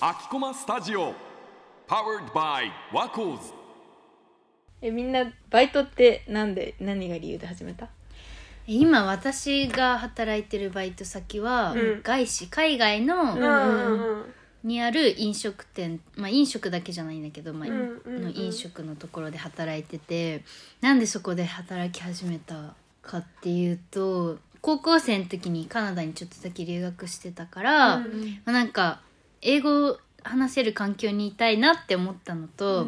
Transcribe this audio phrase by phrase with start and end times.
[0.00, 1.14] 秋駒スタジオ
[1.88, 3.52] Powered by ワコーズ
[4.80, 7.88] えみんなバイトってなんで何が理由で始めた？
[8.68, 12.00] 今私が働いてるバイト先は、うん。
[12.04, 14.24] 外資海外の、うんうんうん。
[14.62, 18.22] にある飲食店まあ飲食だけじゃないんだけど、まあうんうんうん。
[18.26, 20.44] の飲食のところで働いてて
[20.82, 28.04] なんでそこで働き始めたかっていうと高校生の時にカナダにちょっとだけ留学してたから、うん
[28.44, 29.00] まあ、なんか
[29.42, 32.86] 英語を話せる環境にいたいなって思ったのと、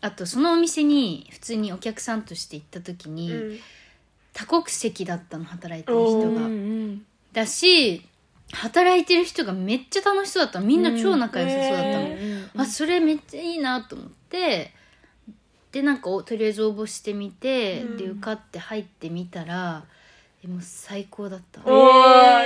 [0.00, 3.58] あとそのお店に普通にお客さんとして行った時に、うん。
[4.32, 6.42] 多国籍だったの働いてる人が。
[6.42, 8.06] んだし
[8.52, 10.66] 働いてる人がめっちゃ楽しそうだったの。
[10.66, 14.72] みんな超仲良さそうだったの、へあそれめっちゃいいなと思って。
[15.72, 17.96] でなんかおとりあえず応募してみて、うん。
[17.96, 19.84] で受かって入ってみたら
[20.44, 21.60] えもう最高だった。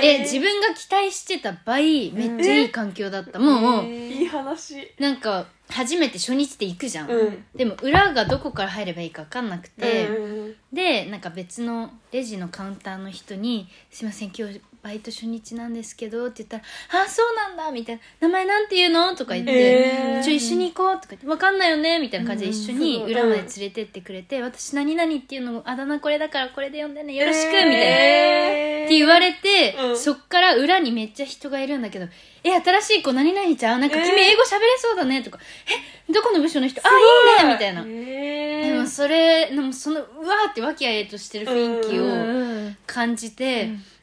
[0.01, 4.91] え自分が期待してた倍めっちゃいい環境だった、もう、いい話。
[4.99, 7.45] なんか初めて初日で行くじゃん、うん。
[7.55, 10.55] でも裏がどこから入ればいいか分かんなくて、うん。
[10.73, 16.63] でなんか別のレジのカウンターの人に「すいません今日バイト初日なんですけど」って言ったら
[17.03, 27.73] 「あそうなんだ」みたいな「名前なんて言うの?」とか言ってえーちょ一緒に行こう」とか言って「分かんないよね」みたいな感じで一緒にうん裏まで連れてってくれて「私何々っていうのあだ名これだからこれで呼んでねよろしく」みたいな。
[27.77, 29.97] えーって言われて、うん。
[29.97, 32.07] そっから裏にめっちゃ人がいるんだけど
[32.43, 35.39] 「え新しい子何々ちゃうなんか君えー英語喋れそうだね」とか
[36.09, 37.43] 「えどこの部署の人あい。
[37.43, 37.85] いね」みたいな。
[37.87, 38.73] えー。
[38.73, 43.69] でもそれでもそのうわーって和気あいあいとしてる雰囲気をうん感じて、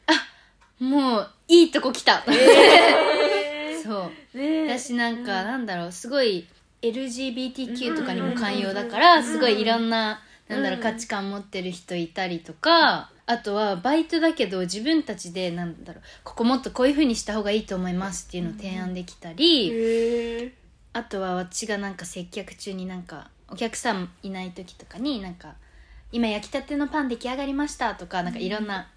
[0.83, 2.23] もういいとこ来た、
[3.83, 4.37] そう。
[4.37, 4.67] ね。
[4.67, 6.47] 私なんか、なんだろうすごい
[6.81, 10.21] LGBTQ とかにも寛容だから、すごいいろんな、
[10.51, 20.51] なんだろう価値観持ってる人いたりとかあとはバイトだけど自分たちでなんだろうここもっとこういう風にした方がいいと思いますっていうのを提案できたり、
[20.91, 25.55] あとは私がなんか接客中になんかお客さんいない時とかになんか
[26.11, 28.89] 「今焼きたてのパン出来上がりました」とかなんかいろんな,、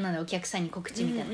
[0.00, 1.30] なんだお客さんに告知みたいな、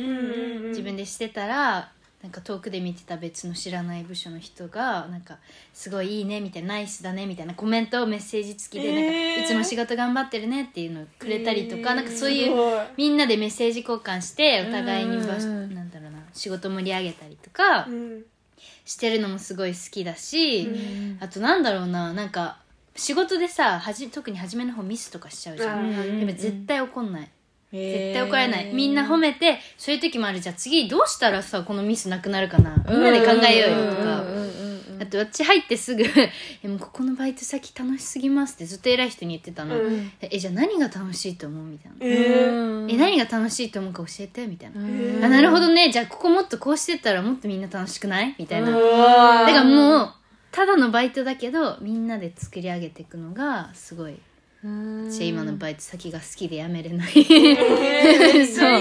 [0.68, 1.90] 自分でしてたら
[2.22, 5.38] なんか遠くで見てた別の知らない部署の人がなんか
[5.74, 12.56] 「すごいいいね」みたいな「ナイスだね」みたいなコメントをメッセージ付きでなんか、えーいつも仕事頑張ってるね」っていうのをくれたりとか、なんかそういう
[12.96, 17.84] みんなでメッセージ交換してお互いになんだろうな仕事盛り上げたりとか。
[17.86, 18.24] うん。
[18.86, 21.18] してるのもすごい好きだし、うん。
[21.20, 22.58] あとなんだろうななんか
[22.96, 26.20] 仕事でさはじ特に初めの方ミスとかしちゃうじゃん、うん。
[26.20, 27.30] でも絶対怒んない、
[27.74, 28.72] 絶絶対怒られない。
[28.72, 30.40] みんな褒めてそういう時もある。
[30.40, 32.76] じゃあ次どうしたらさこのミスなくなるかな？
[32.88, 34.24] みんなで考えようよとか、
[35.00, 36.04] あと私入ってすぐ
[36.62, 40.12] え「もうここのバイト先楽しすぎます」ってずっと偉い人に言ってたの、うん。
[40.20, 41.66] えじゃあ何が楽しいと思う？
[41.66, 42.94] みたいな、えー。
[42.94, 44.46] え何が楽しいと思うか教えて？
[44.46, 45.90] みたいな、んあなるほどね。
[45.90, 48.34] じゃあここもっとこうしてったらもっとみんな楽しくない？
[48.38, 50.12] みたいな、だからもう
[50.52, 54.14] ただのバイトだけどみんなで作り上げていくのがすごい
[55.10, 57.12] 私は今のバイト先が好きでやめれない。
[57.12, 58.80] そう。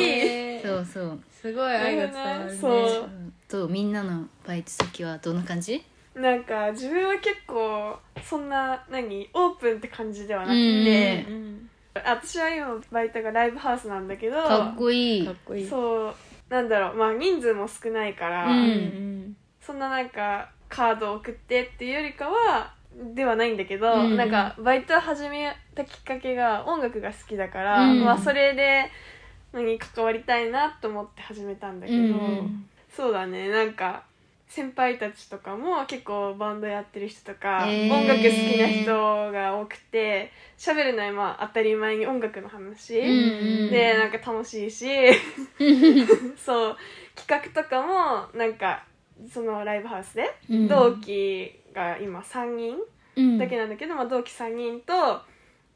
[0.63, 1.19] そうそう。
[1.29, 2.57] すごい愛が伝わるね。
[2.57, 3.09] そう。
[3.49, 5.83] とみんなのバイト先はどんな感じ？
[6.15, 9.29] なんか自分は結構そんな何？
[9.33, 11.69] オープンって感じではなくうんて、うん。
[11.95, 14.41] 私は今バイトがライブハウスなんだけど。
[14.41, 15.25] かっこいい。
[15.25, 15.67] かっこいい。
[15.67, 16.15] そう。
[16.49, 16.95] なんだろう。
[16.95, 18.59] まあ人数も少ないから、うん。
[18.59, 22.73] うんそんななんかカードを送ってっていうよりかは
[23.13, 28.03] ではないんだけど、うんなんかバイトを始めたきっかけが音楽が好きだから、うん。
[28.03, 28.89] まあそれで
[29.51, 32.65] 何関わりたいなと思って始めたんだけど、うん
[32.95, 33.49] そうだね。
[33.49, 34.03] なんか
[34.47, 37.91] 先輩たちとかも結構バンドやってる人とか、へー。
[37.91, 43.03] 音楽好きな人が多くて喋るのはまあ当たり前に音楽の話、う
[43.67, 44.87] んでなんか楽しいし
[46.37, 46.77] そう。
[47.15, 48.83] 企画とかもなんか
[49.31, 50.67] そのライブハウスでうん。
[50.67, 52.77] 同期が今3人
[53.15, 53.37] うん。
[53.37, 55.21] だけなんだけど、まあ、同期3人と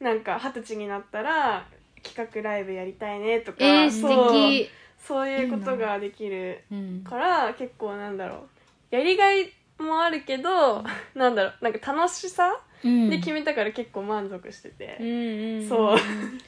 [0.00, 1.66] なんか二十歳になったら
[2.02, 7.04] 企画ライブやりたいねとか、えー、素そう敵そういうことができるうん。
[7.04, 8.46] から結構なんだろ
[8.92, 8.96] う。
[8.96, 10.82] やりがいもあるけど
[11.14, 11.64] なんだろう。
[11.64, 13.10] なんか楽しさうん。
[13.10, 15.98] で決めたから結も満足してて、うんうんそう。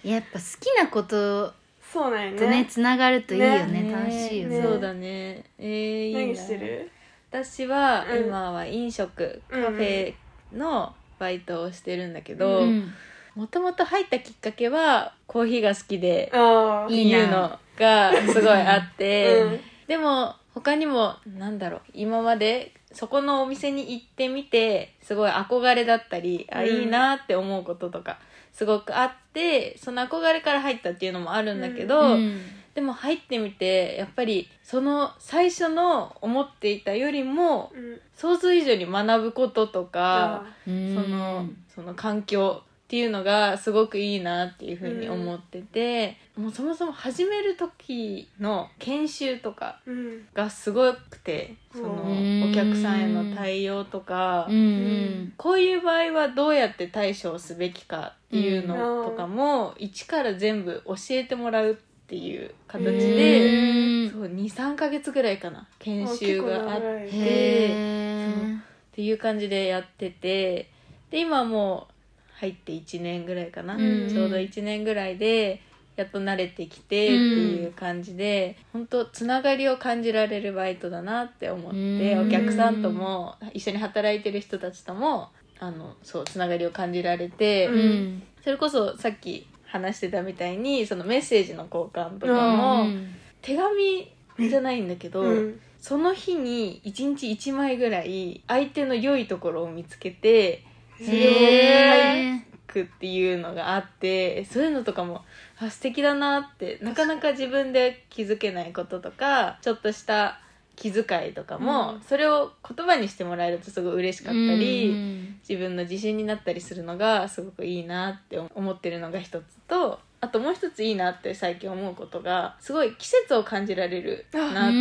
[0.09, 1.53] やっぱ好きなこと
[1.93, 3.83] そうなんよとねねつながるといいよね。
[3.83, 3.93] ね。
[3.93, 4.59] 楽しいよね。
[4.59, 4.63] ね。
[4.63, 5.45] そうだね。
[5.59, 6.21] えー、いいな。
[6.21, 6.91] 何してる？
[7.31, 8.27] 私はうん。
[8.27, 10.15] 今は飲食、うんカフェ
[10.53, 12.93] のバイトをしてるんだけどうん。
[13.37, 19.61] もともと入ったきっかけはコーヒーが好きでああっていうのがすごいあって、うん。
[19.87, 26.67] でも他にもなんだろう今までそこのお店に行ってみてすごい憧れだったり、あうん。
[26.67, 28.19] いいなって思うこととか
[28.53, 32.41] すごくあってその憧れから入ったっていうのもあるんだけど、うん
[32.75, 38.01] でも入ってみてやっぱりその最初の思っていたよりもうん。
[38.15, 50.27] 想像以上に学ぶこととかあそのその環境っていうのがすごくいいなっていうふうに思ってて、もうそもそも始める時の研修とかうん。
[50.35, 52.51] がすごくてそのうん。
[52.51, 54.57] お客さんへの対応とか、うん。
[54.57, 61.75] うんこういう場合はどうやって対処をすべきかっていうのとかも、一から全部教えてもらうっ
[62.11, 68.59] ていう形うで、んそう23ヶ月ぐらいかな研修があってへー。
[68.59, 68.63] っ
[68.93, 70.69] ていう感じでやってて
[71.11, 71.95] で今もう
[72.41, 74.09] 入って1年ぐらいかな、うん。
[74.09, 75.61] ちょうど1年ぐらいで
[75.97, 81.77] やっと慣れてきてっていう感じで、本当つながりを感じられるバイトだなって思って、
[82.15, 82.29] うん。
[82.29, 85.29] お客さんとも一緒に働いてる人たちとも
[85.59, 88.23] あのそうつながりを感じられて、ううん。
[88.43, 95.61] それこそさっき話してたみたいにそのメッセージの交換とかうも、ん手紙じゃないんだけど、うん。
[95.79, 100.63] その日に1日1枚ぐらい相手の良いところを見つけて
[100.99, 102.39] それを
[102.69, 105.25] 書くっていうのがあってそういうのとかも
[105.59, 110.41] あ素敵だなってなかなか自分で気づけないこととかちょっとした
[110.81, 112.01] 気遣いとかも、うん。
[112.01, 115.41] それを言葉にしてもらえるとすごい嬉しかったり、うん。
[115.47, 124.81] 自分の自信になったりするのがすごくいいなって思ってるのが一つとあともう一ついいなって最近思うことがすごい季節を感じられるなってう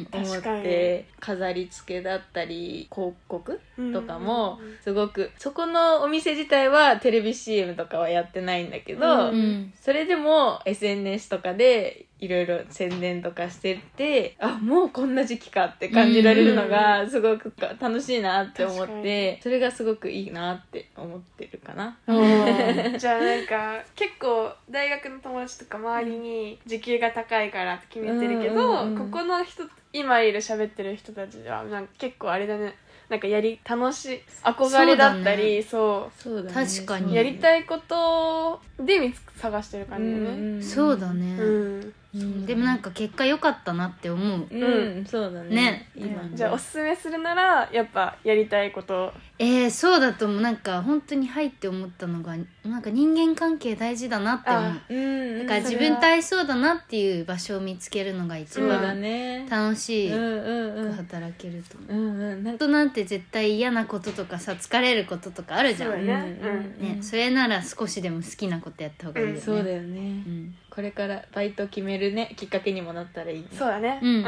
[0.00, 0.08] ん。
[0.12, 3.60] 思って飾り付けだったり広告
[3.92, 9.72] とかもうんすごくそこのお店自体はテレビ CM とかはやってないんだけど、うんうん。
[9.80, 21.98] それでも SNS とかでいろいろ宣伝とかしててあもうこんな時期かって感じられるのがすごく楽しいなって思ってそれがすごくいいなって思ってるかな。
[22.06, 29.10] うん じゃあなんか結構大学の友達とか周りに時給が高いからって決めてるけど、うんうんうん。
[29.10, 32.74] ここの人今いる喋ってる人たちはなんか結構あれだね。
[33.08, 36.36] なんかやり楽しい憧れだったりそう,、そう。
[36.36, 36.66] だね。
[36.66, 37.14] 確かに。
[37.14, 40.62] やりたいことで見つ探してる感じだね。
[40.62, 41.92] そうだね。
[42.14, 44.46] でもなんか結果良かったなって思う。
[44.50, 45.48] うん、そうだね。
[45.48, 45.88] ね。
[45.96, 49.14] 今じゃあおすすめするならやっぱやりたいこと。
[49.38, 50.40] えー、そうだと思う。
[50.42, 54.62] なんか本当に入って思ったのがなんか人間関係大事だなって思う。
[54.62, 55.38] あうん。
[55.40, 59.46] だから自分と合いそうだなっていう場所を見つけるのが一番ね。
[59.48, 60.92] 楽しいうんうんうん。
[60.92, 62.44] 働けると思ううんうん。
[62.44, 65.90] なん人なんて絶対嫌なこととかさ疲れることとかあるじゃん。
[65.90, 66.38] ねそうだね。
[66.80, 70.54] うんうんそれなら少しでも好きなことやった方がいいよね、そうだよね、うん。
[70.70, 73.46] これからバイト決めるねきっかけにもなったらいいね。
[73.52, 73.98] そうだね。
[74.02, 74.24] うん